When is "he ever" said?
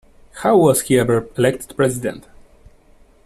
0.81-1.27